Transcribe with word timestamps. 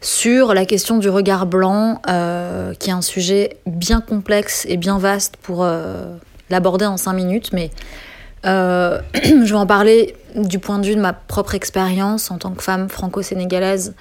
sur 0.00 0.54
la 0.54 0.64
question 0.64 0.98
du 0.98 1.08
regard 1.08 1.46
blanc, 1.46 2.00
qui 2.78 2.90
est 2.90 2.92
un 2.92 3.02
sujet 3.02 3.56
bien 3.66 4.00
complexe 4.00 4.66
et 4.68 4.76
bien 4.76 4.98
vaste 4.98 5.36
pour 5.38 5.66
l'aborder 6.50 6.86
en 6.86 6.96
cinq 6.96 7.14
minutes, 7.14 7.52
mais 7.52 7.70
je 8.44 9.44
vais 9.44 9.52
en 9.54 9.66
parler 9.66 10.14
du 10.36 10.58
point 10.58 10.78
de 10.78 10.86
vue 10.86 10.94
de 10.94 11.00
ma 11.00 11.12
propre 11.12 11.54
expérience 11.54 12.30
en 12.30 12.38
tant 12.38 12.52
que 12.52 12.62
femme 12.62 12.88
franco-sénégalaise 12.88 13.94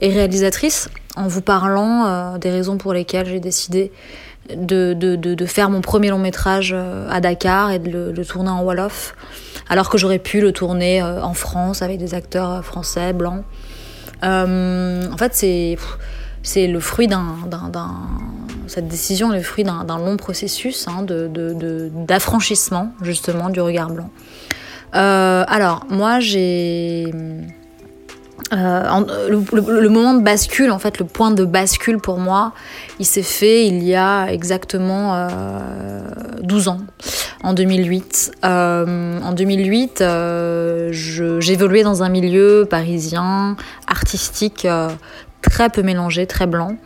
et 0.00 0.10
réalisatrice, 0.10 0.88
en 1.16 1.26
vous 1.26 1.42
parlant 1.42 2.38
des 2.38 2.50
raisons 2.50 2.78
pour 2.78 2.94
lesquelles 2.94 3.26
j'ai 3.26 3.40
décidé 3.40 3.92
de, 4.56 5.46
faire 5.46 5.70
mon 5.70 5.80
premier 5.80 6.10
long 6.10 6.18
métrage 6.18 6.72
euh, 6.74 7.08
à 7.10 7.20
Dakar 7.20 7.70
et 7.70 7.78
de 7.78 8.12
le, 8.14 8.24
tourner 8.24 8.50
en 8.50 8.62
Wolof, 8.62 9.14
alors 9.68 9.90
que 9.90 9.98
j'aurais 9.98 10.18
pu 10.18 10.40
le 10.40 10.52
tourner 10.52 11.02
euh, 11.02 11.22
en 11.22 11.34
France 11.34 11.82
avec 11.82 11.98
des 11.98 12.14
acteurs 12.14 12.50
euh, 12.50 12.62
français, 12.62 13.12
blancs. 13.12 13.44
En 14.22 15.16
fait, 15.16 15.34
c'est, 15.34 15.78
c'est 16.42 16.66
le 16.66 16.80
fruit 16.80 17.08
d'un, 17.08 17.34
Cette 18.66 18.88
décision 18.88 19.32
est 19.32 19.38
le 19.38 19.42
fruit 19.42 19.64
d'un, 19.64 19.84
long 19.98 20.16
processus 20.16 20.86
hein, 20.88 21.02
de, 21.02 21.90
d'affranchissement, 22.06 22.92
justement, 23.02 23.50
du 23.50 23.60
regard 23.60 23.90
blanc. 23.90 24.10
alors, 24.92 25.86
moi, 25.88 26.20
j'ai 26.20 27.12
euh, 28.52 29.28
le, 29.28 29.88
moment 29.88 30.14
de 30.14 30.22
bascule, 30.22 30.70
en 30.70 30.78
fait, 30.78 30.98
le 30.98 31.04
point 31.04 31.30
de 31.30 31.44
bascule 31.44 31.98
pour 31.98 32.18
moi, 32.18 32.52
il 32.98 33.06
s'est 33.06 33.22
fait 33.22 33.66
il 33.66 33.82
y 33.82 33.94
a 33.94 34.26
exactement 34.26 35.14
euh, 35.14 36.00
12 36.42 36.68
ans, 36.68 36.80
en 37.42 37.54
2008. 37.54 38.32
Euh, 38.44 39.20
en 39.20 39.32
2008, 39.32 40.00
euh, 40.00 40.88
j'évoluais 40.92 41.84
dans 41.84 42.02
un 42.02 42.08
milieu 42.08 42.66
parisien, 42.68 43.56
artistique, 43.86 44.66
très 45.42 45.70
peu 45.70 45.82
mélangé, 45.82 46.26
très 46.26 46.46
blanc. 46.46 46.76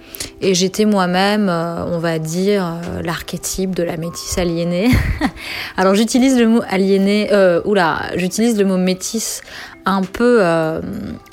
Et 0.41 0.55
j'étais 0.55 0.85
moi-même, 0.85 1.49
on 1.49 1.99
va 1.99 2.19
dire, 2.19 2.75
l'archétype 3.03 3.75
de 3.75 3.83
la 3.83 3.97
métisse 3.97 4.37
aliénée. 4.39 4.91
Alors 5.77 5.95
j'utilise 5.95 6.39
le 6.39 6.47
mot 6.47 6.61
aliéné, 6.69 7.29
euh, 7.33 7.61
oula, 7.65 8.03
j'utilise 8.17 8.59
le 8.59 8.65
mot 8.65 8.77
métisse 8.77 9.43
un 9.87 10.03
peu 10.03 10.39
euh, 10.41 10.81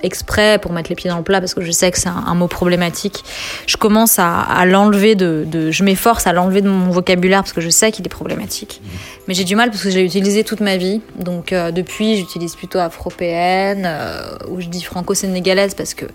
exprès 0.03 0.59
pour 0.59 0.73
mettre 0.73 0.89
les 0.89 0.95
pieds 0.95 1.09
dans 1.09 1.17
le 1.17 1.23
plat 1.23 1.39
parce 1.39 1.53
que 1.53 1.61
je 1.61 1.71
sais 1.71 1.89
que 1.91 1.97
c'est 1.97 2.09
un, 2.09 2.35
mot 2.35 2.47
problématique. 2.47 3.23
Je 3.65 3.77
commence 3.77 4.19
à, 4.19 4.65
l'enlever 4.65 5.15
de, 5.15 5.71
je 5.71 5.83
m'efforce 5.83 6.27
à 6.27 6.33
l'enlever 6.33 6.61
de 6.61 6.69
mon 6.69 6.91
vocabulaire 6.91 7.41
parce 7.41 7.53
que 7.53 7.61
je 7.61 7.69
sais 7.69 7.91
qu'il 7.91 8.05
est 8.05 8.09
problématique. 8.09 8.81
Mais 9.27 9.33
j'ai 9.33 9.43
du 9.43 9.55
mal 9.55 9.69
parce 9.69 9.83
que 9.83 9.89
je 9.89 9.95
l'ai 9.95 10.05
utilisé 10.05 10.43
toute 10.43 10.59
ma 10.59 10.77
vie. 10.77 11.01
Donc 11.17 11.53
euh, 11.53 11.71
depuis, 11.71 12.17
j'utilise 12.17 12.55
plutôt 12.55 12.79
afropéenne 12.79 13.83
euh, 13.85 14.37
ou 14.49 14.59
je 14.59 14.67
dis 14.67 14.83
franco-sénégalaise 14.83 15.73
parce 15.73 15.93
que 15.93 16.05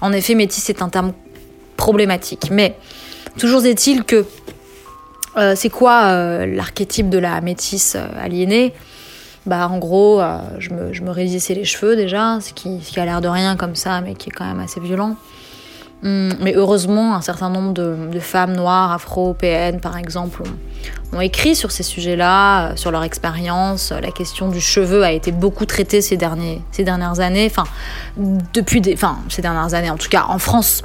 en 0.00 0.12
effet, 0.12 0.34
métis 0.34 0.64
c'est 0.64 0.82
un 0.82 0.88
terme 0.88 1.12
problématique. 1.76 2.50
Mais 2.50 2.76
toujours 3.38 3.64
est-il 3.64 4.04
que 4.04 4.24
c'est 5.54 5.68
quoi 5.68 6.46
l'archétype 6.46 7.10
de 7.10 7.18
la 7.18 7.42
métisse 7.42 7.94
aliénée? 8.18 8.72
Bah 9.46 9.68
en 9.70 9.78
gros, 9.78 10.20
euh, 10.20 10.38
je, 10.58 10.70
me, 10.70 10.92
je 10.92 11.02
me 11.02 11.14
les 11.14 11.64
cheveux 11.64 11.94
déjà, 11.94 12.38
ce 12.40 12.52
qui, 12.52 12.80
a 12.96 13.04
l'air 13.04 13.20
de 13.20 13.28
rien 13.28 13.56
comme 13.56 13.76
ça, 13.76 14.00
mais 14.00 14.14
qui 14.14 14.30
est 14.30 14.32
quand 14.32 14.44
même 14.44 14.60
assez 14.60 14.80
violent. 14.80 15.16
Hum, 16.02 16.34
mais 16.40 16.54
heureusement, 16.54 17.14
un 17.14 17.20
certain 17.20 17.48
nombre 17.48 17.72
de, 17.72 18.18
femmes 18.20 18.54
noires, 18.54 18.92
afro-européennes 18.92 19.80
par 19.80 19.96
exemple, 19.96 20.42
ont, 21.12 21.20
écrit 21.20 21.54
sur 21.54 21.70
ces 21.70 21.84
sujets-là, 21.84 22.72
euh, 22.72 22.76
sur 22.76 22.90
leur 22.90 23.04
expérience. 23.04 23.92
La 23.92 24.10
question 24.10 24.48
du 24.48 24.60
cheveu 24.60 25.04
a 25.04 25.12
été 25.12 25.30
beaucoup 25.30 25.64
traitée 25.64 26.02
ces, 26.02 26.16
derniers, 26.16 26.60
ces 26.72 26.84
dernières 26.84 27.20
années, 27.20 27.48
enfin, 27.50 27.64
depuis 28.52 28.80
des, 28.80 28.94
enfin, 28.94 29.18
ces 29.28 29.42
dernières 29.42 29.74
années 29.74 29.90
en 29.90 29.96
tout 29.96 30.08
cas 30.08 30.26
en 30.28 30.38
France. 30.38 30.82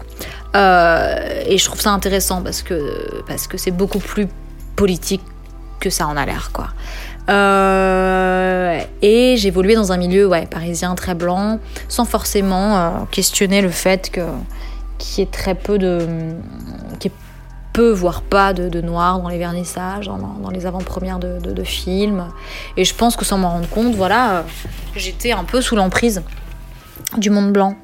Euh, 0.55 1.43
et 1.45 1.57
je 1.57 1.65
trouve 1.65 1.81
ça 1.81 1.91
intéressant 1.91 2.41
parce 2.41 2.61
que 2.61 3.23
parce 3.25 3.47
que 3.47 3.57
c'est 3.57 3.71
beaucoup 3.71 3.99
plus 3.99 4.27
politique 4.75 5.21
que 5.79 5.89
ça 5.89 6.07
en 6.07 6.15
a 6.15 6.25
l'air, 6.25 6.51
quoi. 6.53 6.69
Euh, 7.29 8.81
et 9.01 9.35
j'évoluais 9.37 9.75
dans 9.75 9.91
un 9.91 9.97
milieu 9.97 10.29
parisien 10.49 10.95
très 10.95 11.15
blanc, 11.15 11.59
sans 11.87 12.05
forcément 12.05 12.77
euh, 12.77 12.89
questionner 13.11 13.61
le 13.61 13.69
fait 13.69 14.09
que 14.09 14.21
qu'il 14.97 15.19
y 15.19 15.27
ait 15.27 15.31
très 15.31 15.55
peu 15.55 15.77
de. 15.77 16.07
qu'il 16.99 17.11
peu, 17.73 17.91
voire 17.91 18.21
pas 18.21 18.53
de, 18.53 18.69
de 18.69 18.81
noir 18.81 19.21
dans 19.21 19.29
les 19.29 19.37
vernissages, 19.37 20.07
dans, 20.07 20.49
les 20.51 20.65
avant-premières 20.65 21.19
de, 21.19 21.63
films. 21.63 22.27
Et 22.75 22.83
je 22.83 22.93
pense 22.93 23.15
que 23.15 23.23
sans 23.23 23.37
m'en 23.37 23.49
rendre 23.49 23.69
compte, 23.69 23.95
voilà, 23.95 24.43
j'étais 24.95 25.31
un 25.31 25.45
peu 25.45 25.61
sous 25.61 25.77
l'emprise 25.77 26.21
du 27.17 27.29
monde 27.29 27.51
blanc. 27.53 27.75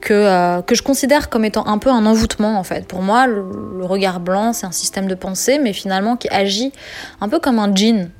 Que, 0.00 0.12
euh, 0.12 0.62
que, 0.62 0.74
je 0.74 0.82
considère 0.82 1.30
comme 1.30 1.44
étant 1.44 1.66
un 1.66 1.78
peu 1.78 1.90
un 1.90 2.04
envoûtement 2.04 2.58
en 2.58 2.62
fait. 2.62 2.86
Pour 2.86 3.00
moi, 3.00 3.26
le, 3.26 3.42
le 3.78 3.84
regard 3.86 4.20
blanc, 4.20 4.52
c'est 4.52 4.66
un 4.66 4.72
système 4.72 5.06
de 5.06 5.14
pensée, 5.14 5.58
mais 5.58 5.72
finalement 5.72 6.16
qui 6.16 6.28
agit 6.28 6.72
un 7.20 7.28
peu 7.28 7.40
comme 7.40 7.58
un 7.58 7.74
djinn 7.74 8.10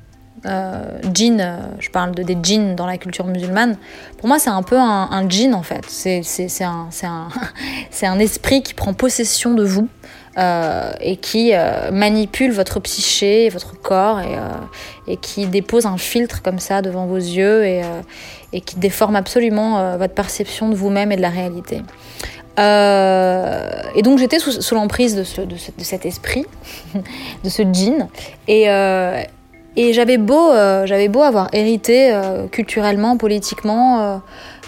euh, 0.47 1.01
euh, 1.07 1.59
je 1.79 1.91
parle 1.91 2.15
de, 2.15 2.23
des 2.23 2.37
djinns 2.43 2.75
dans 2.75 2.87
la 2.87 2.99
culture 2.99 3.27
musulmane, 3.27 3.77
pour 4.19 4.29
moi 4.29 4.39
c'est 4.39 4.51
un 4.51 4.63
peu 4.63 4.77
un, 4.77 5.09
un 5.11 5.29
djinn 5.29 5.55
en 5.55 5.63
fait. 5.63 5.85
C'est 5.89 6.23
un, 6.63 6.89
un, 7.03 7.29
un, 8.03 8.19
esprit 8.19 8.63
qui 8.63 8.75
prend 8.75 8.93
possession 8.93 9.55
de 9.55 9.65
vous 9.65 9.89
euh, 10.37 10.93
et 11.01 11.17
qui 11.17 11.53
manipule 11.93 12.53
votre 12.53 12.81
psyché, 12.81 13.49
votre 13.49 13.81
corps 13.81 14.21
et, 15.07 15.17
qui 15.17 15.47
dépose 15.47 15.87
un 15.87 15.99
filtre 15.99 16.43
comme 16.43 16.59
ça 16.59 16.83
devant 16.83 17.07
vos 17.07 17.17
yeux 17.17 17.65
et, 17.65 17.83
qui 18.61 18.77
déforme 18.77 19.17
absolument 19.17 19.97
votre 19.97 20.15
perception 20.15 20.69
de 20.69 20.75
vous-même 20.75 21.11
et 21.13 21.17
de 21.17 21.23
la 21.23 21.31
réalité. 21.31 21.83
et 22.59 24.03
donc 24.03 24.19
j'étais 24.19 24.41
sous, 24.41 24.61
sous 24.61 24.75
l'emprise 24.75 25.17
de, 25.17 25.25
ce, 25.25 25.41
de, 25.41 25.55
de, 25.55 25.85
cet 25.85 26.05
esprit, 26.05 26.45
de 27.45 27.49
ce 27.49 27.63
djinn. 27.63 28.09
Et, 28.47 28.69
et 29.77 29.93
j'avais 29.93 30.19
beau, 30.19 30.53
euh, 30.53 30.87
j'avais 30.87 31.09
beau 31.09 31.23
avoir 31.23 31.49
hérité 31.53 32.13
euh, 32.13 32.47
culturellement, 32.47 33.17
politiquement, 33.17 34.21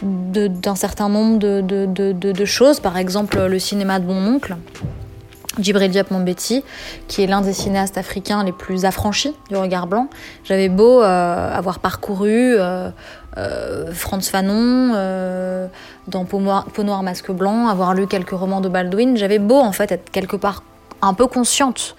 euh, 0.03 0.49
d'un 0.49 0.75
certain 0.75 1.09
nombre 1.09 1.39
de, 1.39 2.45
choses, 2.45 2.81
par 2.81 2.99
exemple 2.99 3.47
le 3.47 3.59
cinéma 3.59 4.01
de 4.01 4.07
mon 4.07 4.35
oncle, 4.35 4.57
Djibril 5.61 5.91
Diop 5.91 6.09
qui 7.09 7.23
est 7.23 7.27
l'un 7.27 7.41
des 7.41 7.53
cinéastes 7.53 7.97
africains 7.97 8.45
les 8.45 8.53
plus 8.53 8.85
affranchis 8.85 9.35
du 9.49 9.57
regard 9.57 9.87
blanc. 9.87 10.09
J'avais 10.45 10.69
beau 10.69 11.01
avoir 11.01 11.79
parcouru 11.79 12.57
Franz 13.95 14.29
Fanon 14.29 15.71
dans 16.09 16.25
Peau 16.27 16.41
Noire, 16.41 16.67
Peau 16.75 16.83
Noire, 16.83 17.03
Masque 17.03 17.31
Blanc, 17.31 17.69
avoir 17.69 17.95
lu 17.95 18.07
quelques 18.07 18.31
romans 18.31 18.61
de 18.61 18.69
Baldwin, 18.69 19.17
j'avais 19.17 19.39
beau 19.39 19.59
en 19.61 19.73
fait 19.73 19.93
être 19.93 20.11
quelque 20.11 20.37
part 20.37 20.63
un 21.01 21.15
peu 21.15 21.27
consciente 21.27 21.97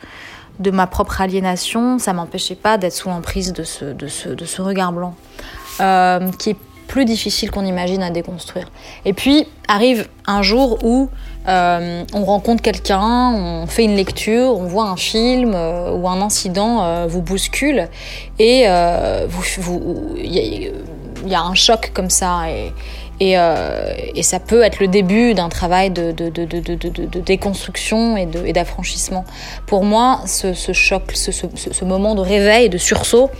de 0.60 0.72
ma 0.72 0.88
propre 0.88 1.22
aliénation, 1.22 2.00
ça 2.00 2.14
m'empêchait 2.14 2.56
pas 2.56 2.78
d'être 2.78 2.94
sous 2.94 3.10
l'emprise 3.10 3.54
de 3.54 3.64
ce, 3.64 4.62
regard 4.62 4.92
blanc, 4.92 5.16
euh, 5.82 6.32
qui 6.40 6.52
est 6.52 6.58
plus 6.88 7.06
difficile 7.06 7.52
qu'on 7.52 7.66
imagine 7.66 8.02
à 8.02 8.10
déconstruire. 8.10 8.72
Et 9.04 9.14
puis 9.14 9.46
arrive 9.68 10.08
un 10.26 10.42
jour 10.42 10.80
où 10.84 11.10
euh, 11.48 12.04
on 12.14 12.24
rencontre 12.24 12.62
quelqu'un, 12.62 13.34
on 13.34 13.68
fait 13.68 13.84
une 13.84 13.96
lecture, 13.96 14.58
on 14.58 14.66
voit 14.66 14.86
un 14.86 14.96
film 14.96 15.52
euh, 15.54 15.92
ou 15.92 16.08
un 16.08 16.22
incident 16.22 17.06
vous 17.08 17.22
bouscule 17.22 17.90
et 18.40 18.62
il 18.62 18.68
y, 21.26 21.36
a 21.36 21.42
un 21.42 21.56
choc 21.56 21.92
comme 21.94 22.10
ça 22.10 22.46
et, 23.20 23.38
euh, 23.38 23.94
et, 24.14 24.24
ça 24.24 24.40
peut 24.40 24.62
être 24.62 24.80
le 24.80 24.88
début 24.88 25.34
d'un 25.34 25.50
travail 25.50 25.90
de, 25.90 26.12
déconstruction 27.22 28.16
et 28.16 28.54
d'affranchissement. 28.54 29.26
Pour 29.66 29.84
moi, 29.84 30.22
ce, 30.26 30.54
choc, 30.74 31.12
ce, 31.14 31.86
moment 31.86 32.14
de 32.14 32.22
réveil 32.22 32.70
de 32.70 32.78
sursaut, 32.78 33.32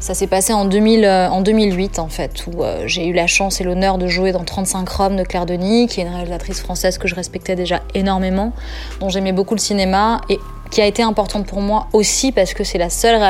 ça 0.00 0.14
s'est 0.14 0.26
passé 0.26 0.52
en, 0.52 0.64
2000, 0.64 1.04
euh, 1.04 1.40
2008 1.40 1.98
en 1.98 2.08
fait, 2.08 2.44
où 2.46 2.62
euh, 2.62 2.82
j'ai 2.86 3.06
eu 3.06 3.12
la 3.12 3.26
chance 3.26 3.60
et 3.60 3.64
l'honneur 3.64 3.98
de 3.98 4.08
jouer 4.08 4.32
dans 4.32 4.44
35 4.44 4.88
Roms 4.88 5.16
de 5.16 5.22
Claire 5.22 5.46
Denis, 5.46 5.86
qui 5.86 6.00
est 6.00 6.04
une 6.04 6.12
réalisatrice 6.12 6.60
française 6.60 6.98
que 6.98 7.08
je 7.08 7.14
respectais 7.14 7.54
déjà 7.54 7.80
énormément, 7.94 8.52
dont 9.00 9.08
j'aimais 9.08 9.32
beaucoup 9.32 9.54
le 9.54 9.60
cinéma 9.60 10.20
et 10.28 10.38
qui 10.72 10.80
a 10.80 10.86
été 10.86 11.04
importante 11.04 11.46
pour 11.46 11.60
moi 11.60 11.86
aussi 11.92 12.32
parce 12.32 12.54
que 12.54 12.64
c'est 12.64 12.78
la 12.78 12.90
seule 12.90 13.20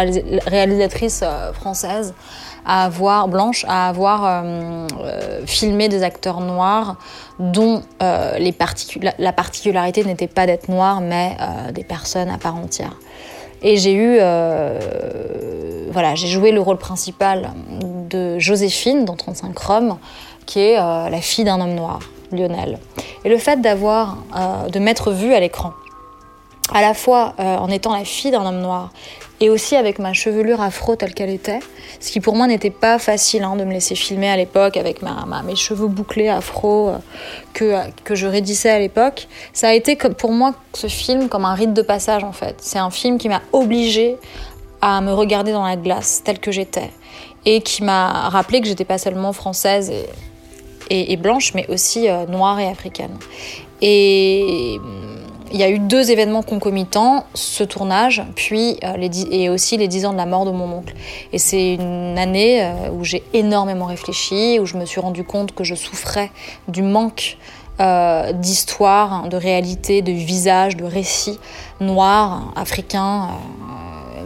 réalisatrice 0.47 1.23
française 1.53 2.15
à 2.65 2.85
avoir, 2.85 3.29
blanche, 3.29 3.65
à 3.69 3.89
avoir 3.89 4.25
euh, 4.25 4.87
euh, 5.01 5.47
filmé 5.47 5.89
des 5.89 6.03
acteurs 6.03 6.41
noirs 6.41 6.97
dont 7.39 7.83
euh, 8.03 8.39
les 8.39 8.55
la, 9.01 9.15
la, 9.19 9.33
particularité 9.33 10.05
n'était 10.05 10.29
pas 10.29 10.47
d'être 10.47 10.69
noir, 10.69 11.01
mais 11.01 11.37
euh, 11.41 11.73
des 11.73 11.85
personnes 11.85 12.31
à 12.31 12.39
part 12.39 12.57
entière. 12.57 12.97
Et 13.63 13.77
j'ai 13.77 13.93
eu, 13.93 14.19
euh, 14.21 14.79
voilà, 15.93 16.15
j'ai 16.15 16.27
joué 16.27 16.53
le 16.53 16.61
rôle 16.61 16.79
principal 16.79 17.51
de 18.11 18.39
Joséphine 18.39 19.05
dans 19.05 19.17
35 19.17 19.57
Roms, 19.57 19.99
qui 20.47 20.59
est 20.59 20.75
la 20.75 21.21
fille 21.21 21.45
d'un 21.45 21.61
homme 21.61 21.77
noir, 21.77 22.01
Lionel. 22.33 22.81
Et 23.25 23.29
le 23.29 23.39
fait 23.39 23.61
d'avoir, 23.61 24.19
de 24.69 24.79
m'être 24.81 25.13
vue 25.13 25.33
à 25.33 25.39
l'écran, 25.39 25.75
à 26.73 26.81
la 26.81 26.95
fois 26.95 27.35
en 27.39 27.69
étant 27.69 27.93
la 27.93 28.05
fille 28.05 28.31
d'un 28.31 28.47
homme 28.47 28.61
noir 28.61 28.91
et 29.43 29.51
aussi 29.51 29.75
avec 29.75 29.99
ma 29.99 30.13
chevelure 30.13 30.61
afro 30.61 30.95
telle 30.95 31.15
qu'elle 31.15 31.29
était, 31.29 31.59
ce 31.99 32.13
qui 32.13 32.21
pour 32.21 32.37
moi 32.37 32.47
n'était 32.47 32.71
pas 32.71 33.01
facile 33.01 33.43
hein, 33.43 33.57
de 33.57 33.65
me 33.65 33.73
laisser 33.73 33.97
filmer 33.97 34.31
à 34.31 34.37
l'époque 34.37 34.77
avec 34.77 35.01
mes 35.03 35.57
cheveux 35.57 35.89
bouclés 35.89 36.29
afro 36.29 36.91
euh, 36.91 36.99
que, 37.53 37.75
que 38.05 38.15
je 38.15 38.29
raidissais 38.29 38.71
à 38.71 38.79
l'époque. 38.79 39.27
Ça 39.53 39.71
a 39.71 39.73
été 39.73 39.97
pour 39.97 40.31
moi 40.31 40.55
ce 40.75 40.87
film 40.87 41.29
comme 41.29 41.45
un 41.45 41.55
rite 41.55 41.75
de 41.75 41.83
passage 41.83 42.23
en 42.23 42.31
fait. 42.31 42.55
C'est 42.61 42.79
un 42.79 42.91
film 42.91 43.19
qui 43.19 43.29
m'a 43.29 43.43
obligée 43.53 44.17
à 44.81 45.01
me 45.01 45.13
regarder 45.13 45.51
dans 45.51 45.67
la 45.67 45.75
glace 45.75 46.23
telle 46.25 46.39
que 46.39 46.53
j'étais 46.53 46.93
et 47.45 47.63
qui 47.63 47.83
m'a 47.83 48.29
rappelé 48.29 48.61
que 48.61 48.69
j'étais 48.69 48.85
pas 48.85 48.99
seulement 48.99 49.33
française 49.33 49.91
et, 49.91 51.13
et, 51.13 51.17
blanche 51.17 51.53
mais 51.55 51.67
aussi 51.69 52.09
euh, 52.09 52.27
noire 52.27 52.61
et 52.61 52.69
africaine. 52.69 53.19
Et 53.81 54.79
il 55.53 55.59
y 55.61 55.63
a 55.63 55.71
eu 55.71 55.79
deux 55.79 56.11
événements 56.11 56.43
concomitants, 56.43 57.27
ce 57.35 57.63
tournage, 57.63 58.23
puis 58.35 58.79
euh, 58.85 58.97
les 58.97 59.11
et 59.31 59.49
aussi 59.51 59.77
les 59.77 59.87
dix 59.87 60.07
ans 60.07 60.13
de 60.13 60.17
la 60.17 60.27
mort 60.27 60.47
de 60.47 60.51
mon 60.51 60.79
oncle. 60.79 60.95
Et 61.33 61.39
c'est 61.39 61.75
une 61.75 62.19
année 62.19 62.63
euh, 62.63 62.91
où 62.93 63.05
j'ai 63.05 63.23
énormément 63.35 63.85
réfléchi, 63.85 64.59
où 64.61 64.67
je 64.67 64.77
me 64.77 64.87
suis 64.87 65.01
rendu 65.01 65.25
compte 65.25 65.55
que 65.55 65.63
je 65.63 65.75
souffrais 65.75 66.31
du 66.69 66.83
manque 66.83 67.37
euh, 67.81 68.33
d'histoire, 68.33 69.29
de 69.29 69.37
réalité, 69.37 70.03
de 70.03 70.13
visage, 70.13 70.77
de 70.77 70.85
récits 70.85 71.39
noirs, 71.81 72.53
africains, 72.57 73.29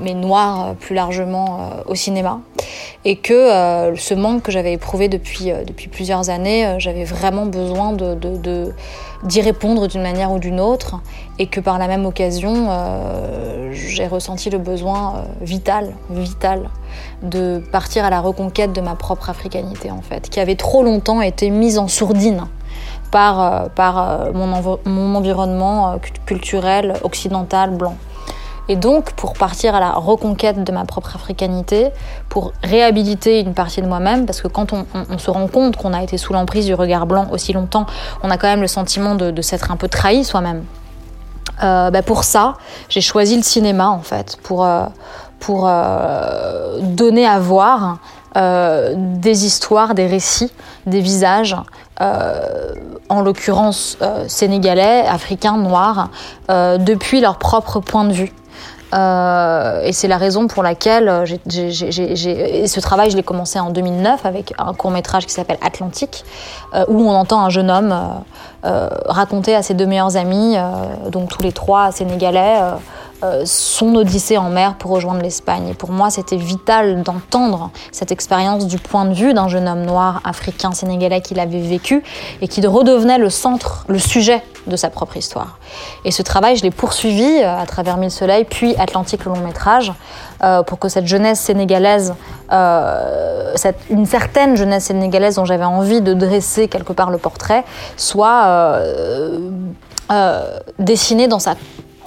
mais 0.01 0.15
noirs 0.15 0.75
plus 0.77 0.95
largement 0.95 1.71
au 1.87 1.95
cinéma. 1.95 2.41
Et 3.05 3.17
que 3.17 3.95
ce 3.97 4.15
manque 4.15 4.43
que 4.43 4.53
j'avais 4.53 4.73
éprouvé 4.73 5.09
depuis, 5.09 5.53
depuis 5.67 5.89
plusieurs 5.89 6.31
années, 6.31 6.77
j'avais 6.79 7.05
vraiment 7.05 7.47
besoin 7.47 7.95
d'y 9.25 9.41
répondre 9.41 9.87
d'une 9.89 10.03
manière 10.03 10.33
ou 10.33 10.39
d'une 10.39 10.61
autre 10.61 11.01
et 11.39 11.47
que 11.47 11.61
par 11.61 11.79
la 11.79 11.87
même 11.89 12.07
occasion 12.07 12.69
euh, 12.71 13.71
j'ai 13.73 14.07
ressenti 14.07 14.51
le 14.51 14.59
besoin 14.59 15.17
euh, 15.17 15.23
vital, 15.43 15.93
vital 16.11 16.71
de 17.23 17.63
partir 17.73 18.05
à 18.05 18.11
la 18.11 18.21
reconquête 18.21 18.73
de 18.73 18.81
ma 18.81 18.95
propre 18.95 19.31
africanité 19.31 19.91
en 19.91 20.03
fait, 20.03 20.29
qui 20.29 20.41
avait 20.41 20.57
trop 20.57 20.83
longtemps 20.83 21.21
été 21.21 21.51
mise 21.51 21.79
en 21.79 21.89
sourdine 21.89 22.47
par, 23.11 23.41
euh, 23.41 23.69
par 23.69 24.33
mon 24.35 25.15
environnement 25.15 25.99
culturel 26.25 26.95
occidental 27.03 27.71
blanc. 27.71 27.97
Et 28.69 28.77
donc, 28.77 29.13
pour 29.13 29.35
partir 29.35 29.75
à 29.75 29.81
la 29.81 29.93
reconquête 29.93 30.65
de 30.65 30.73
ma 30.73 30.85
propre 30.85 31.15
africanité, 31.15 31.91
pour 32.29 32.53
réhabiliter 32.65 33.41
une 33.41 33.55
partie 33.55 33.81
de 33.81 33.87
moi-même, 33.87 34.27
parce 34.27 34.41
que 34.41 34.49
quand 34.49 34.73
on, 34.73 35.19
se 35.19 35.31
rend 35.31 35.47
compte 35.47 35.77
qu'on 35.77 35.93
a 35.93 36.03
été 36.03 36.19
sous 36.19 36.33
l'emprise 36.33 36.67
du 36.67 36.75
regard 36.75 37.07
blanc 37.07 37.29
aussi 37.31 37.53
longtemps, 37.53 37.87
on 38.23 38.31
a 38.31 38.37
quand 38.37 38.49
même 38.49 38.61
le 38.61 38.67
sentiment 38.67 39.15
de, 39.15 39.41
s'être 39.43 39.71
un 39.71 39.77
peu 39.77 39.89
trahi 39.89 40.25
soi-même. 40.25 40.65
Euh, 41.63 41.91
bah, 41.91 42.03
pour 42.03 42.25
ça, 42.25 42.55
j'ai 42.89 43.01
choisi 43.01 43.37
le 43.37 43.43
cinéma 43.43 43.89
en 43.89 44.03
fait, 44.03 44.37
pour, 44.43 44.65
euh, 44.65 44.85
pour 45.39 45.67
euh, 45.69 46.81
donner 46.81 47.27
à 47.27 47.39
voir 47.39 47.99
des 48.39 49.47
histoires, 49.47 49.95
des 49.95 50.07
récits, 50.07 50.53
des 50.85 51.01
visages, 51.01 51.57
en 51.99 53.23
l'occurrence 53.23 53.97
sénégalais, 54.29 55.07
africains, 55.07 55.57
noirs, 55.57 56.11
depuis 56.51 57.23
leur 57.23 57.39
propre 57.39 57.81
point 57.81 58.05
de 58.05 58.13
vue. 58.13 58.35
Euh, 58.95 59.83
et 59.83 59.93
c'est 59.93 60.09
la 60.09 60.17
raison 60.17 60.47
pour 60.47 60.63
laquelle 60.63 61.09
euh, 61.09 61.25
j'ai, 61.25 62.67
ce 62.67 62.81
travail, 62.81 63.11
je 63.11 63.17
l'ai 63.17 63.23
commencé 63.23 63.59
en 63.59 63.71
2009 63.71 64.25
avec 64.25 64.55
un 64.59 64.73
court 64.75 64.91
métrage 64.91 65.27
qui 65.27 65.33
s'appelle 65.33 65.59
Atlantique, 65.61 66.25
euh, 66.75 66.85
où 66.89 67.01
on 67.01 67.15
entend 67.15 67.45
un 67.45 67.51
jeune 67.51 67.71
homme 67.71 67.95
raconter 69.07 69.55
à 69.55 69.63
ses 69.63 69.75
deux 69.75 69.87
meilleurs 69.87 70.17
amis, 70.17 70.57
donc 71.13 71.29
tous 71.29 71.41
les 71.41 71.53
trois 71.53 71.93
sénégalais, 71.93 72.59
son 73.45 73.95
odyssée 73.95 74.37
en 74.37 74.51
mer 74.51 74.75
pour 74.75 74.91
rejoindre 74.91 75.23
l'Espagne. 75.23 75.69
Et 75.69 75.75
pour 75.75 75.91
moi, 75.91 76.11
c'était 76.11 76.37
vital 76.37 77.03
d'entendre 77.03 77.71
cette 77.93 78.13
expérience 78.13 78.67
du 78.67 78.79
point 78.79 79.05
de 79.05 79.15
vue 79.15 79.35
d'un 79.35 79.49
jeune 79.49 79.69
homme 79.69 79.85
noir 79.85 80.21
africain 80.25 80.73
sénégalais 80.73 81.21
qui 81.21 81.35
l'avait 81.35 81.61
vécu 81.61 82.03
et 82.41 82.49
qui 82.49 82.65
redevenait 82.67 83.19
le 83.19 83.31
centre, 83.31 83.85
le 83.89 83.99
sujet 83.99 84.43
de 84.67 84.77
sa 84.77 84.91
propre 84.91 85.17
histoire. 85.17 85.59
Et 86.05 86.11
ce 86.11 86.23
travail, 86.23 86.57
je 86.57 86.63
l'ai 86.63 86.71
poursuivi 86.71 87.41
euh, 87.43 87.59
à 87.59 87.67
travers 87.67 87.97
Mille 87.97 88.11
Soleils, 88.11 88.45
puis 88.45 88.75
Atlantique, 88.77 89.25
le 89.25 89.33
long 89.33 89.41
métrage, 89.41 89.93
euh, 90.43 90.63
pour 90.63 90.79
que 90.79 90.89
cette 90.89 91.07
jeunesse 91.07 91.41
sénégalaise, 91.41 92.15
une 93.91 94.07
certaine 94.07 94.57
jeunesse 94.57 94.85
sénégalaise 94.85 95.37
dont 95.37 95.45
j'avais 95.45 95.65
envie 95.65 96.01
de 96.01 96.15
dresser 96.15 96.69
quelque 96.69 96.93
part 96.93 97.11
le 97.11 97.19
portrait, 97.19 97.65
soit 97.97 98.81
dessinée 100.79 101.27
dans 101.27 101.41
sa 101.41 101.55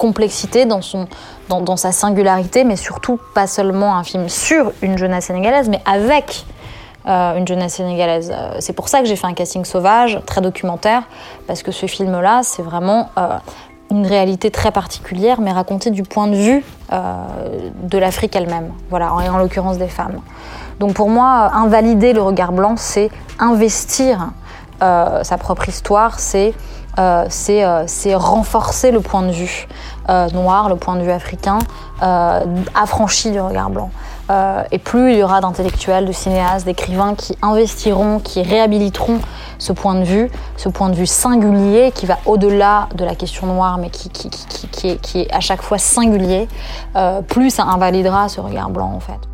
complexité, 0.00 0.64
dans, 0.64 0.80
son, 0.80 1.06
dans, 1.50 1.76
sa 1.76 1.92
singularité, 1.92 2.64
mais 2.64 2.76
surtout 2.76 3.20
pas 3.34 3.46
seulement 3.46 3.96
un 3.96 4.02
film 4.02 4.30
sur 4.30 4.72
une 4.80 4.96
jeunesse 4.96 5.26
sénégalaise, 5.26 5.68
mais 5.68 5.82
avec 5.84 6.46
euh, 7.06 7.36
une 7.36 7.46
jeunesse 7.46 7.74
sénégalaise. 7.74 8.32
Euh, 8.34 8.56
c'est 8.60 8.72
pour 8.72 8.88
ça 8.88 9.00
que 9.00 9.04
j'ai 9.04 9.14
fait 9.14 9.26
un 9.26 9.34
casting 9.34 9.66
sauvage, 9.66 10.18
très 10.24 10.40
documentaire, 10.40 11.02
parce 11.46 11.62
que 11.62 11.70
ce 11.70 11.84
film-là, 11.84 12.40
c'est 12.44 12.62
vraiment 12.62 13.10
euh, 13.18 13.36
une 13.90 14.06
réalité 14.06 14.50
très 14.50 14.72
particulière, 14.72 15.42
mais 15.42 15.52
racontée 15.52 15.90
du 15.90 16.02
point 16.02 16.28
de 16.28 16.36
vue 16.36 16.64
de 16.90 17.98
l'Afrique 17.98 18.34
elle-même, 18.34 18.72
voilà, 18.88 19.12
en, 19.12 19.20
en 19.34 19.38
l'occurrence 19.38 19.78
des 19.78 19.88
femmes. 19.88 20.20
Donc 20.80 20.94
pour 20.94 21.10
moi, 21.10 21.50
invalider 21.54 22.12
le 22.12 22.22
regard 22.22 22.52
blanc, 22.52 22.74
c'est 22.76 23.10
investir 23.38 24.30
sa 24.80 25.38
propre 25.38 25.68
histoire, 25.68 26.18
c'est 26.18 26.54
euh, 26.98 27.26
euh, 27.48 27.84
c'est 27.86 28.14
renforcer 28.14 28.90
le 28.90 29.00
point 29.00 29.22
de 29.22 29.30
vue 29.30 29.68
euh, 30.08 30.28
noir, 30.30 30.68
le 30.68 30.76
point 30.76 30.96
de 30.96 31.02
vue 31.02 31.10
africain, 31.10 31.58
affranchi 32.74 33.30
du 33.30 33.40
regard 33.40 33.68
blanc. 33.68 33.90
et 34.70 34.78
plus 34.78 35.12
il 35.12 35.18
y 35.18 35.22
aura 35.22 35.42
d'intellectuels, 35.42 36.06
de 36.06 36.12
cinéastes, 36.12 36.64
d'écrivains 36.64 37.14
qui 37.14 37.36
investiront, 37.42 38.20
qui 38.20 38.42
réhabiliteront 38.42 39.20
ce 39.58 39.72
point 39.72 39.96
de 39.96 40.04
vue, 40.04 40.30
ce 40.56 40.70
point 40.70 40.88
de 40.88 40.94
vue 40.94 41.06
singulier 41.06 41.92
qui 41.94 42.06
va 42.06 42.16
au-delà 42.24 42.88
de 42.94 43.04
la 43.04 43.14
question 43.14 43.46
noire, 43.46 43.76
mais 43.76 43.90
qui, 43.90 44.08
qui, 44.08 44.30
qui, 44.30 44.68
qui, 44.68 44.88
est, 44.88 44.96
qui 44.96 45.20
est 45.20 45.34
à 45.34 45.40
chaque 45.40 45.60
fois 45.60 45.76
singulier, 45.76 46.48
plus 47.28 47.50
ça 47.50 47.64
invalidera 47.64 48.30
ce 48.30 48.40
regard 48.40 48.70
blanc 48.70 48.92
en 48.94 49.00
fait. 49.00 49.29